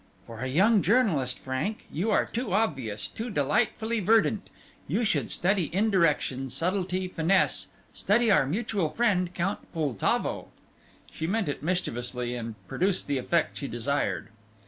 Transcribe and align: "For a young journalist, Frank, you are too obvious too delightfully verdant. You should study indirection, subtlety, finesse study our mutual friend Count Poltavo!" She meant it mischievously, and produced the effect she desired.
"For 0.25 0.39
a 0.39 0.47
young 0.47 0.81
journalist, 0.81 1.37
Frank, 1.37 1.85
you 1.91 2.09
are 2.09 2.25
too 2.25 2.53
obvious 2.53 3.07
too 3.07 3.29
delightfully 3.29 3.99
verdant. 3.99 4.49
You 4.87 5.03
should 5.05 5.29
study 5.29 5.69
indirection, 5.75 6.49
subtlety, 6.49 7.07
finesse 7.07 7.67
study 7.93 8.31
our 8.31 8.47
mutual 8.47 8.89
friend 8.89 9.31
Count 9.31 9.59
Poltavo!" 9.71 10.47
She 11.11 11.27
meant 11.27 11.49
it 11.49 11.61
mischievously, 11.61 12.33
and 12.33 12.55
produced 12.67 13.05
the 13.05 13.19
effect 13.19 13.59
she 13.59 13.67
desired. 13.67 14.29